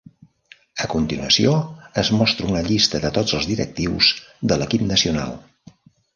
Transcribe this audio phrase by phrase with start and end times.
[0.85, 1.51] A continuació,
[2.03, 4.11] es mostra una llista de tots els directius
[4.53, 5.39] de l'equip nacional.